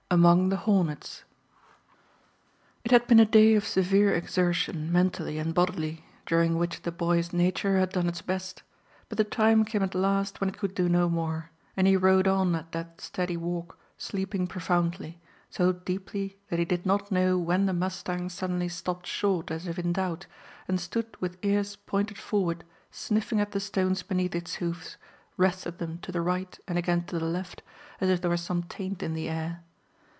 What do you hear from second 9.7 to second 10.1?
at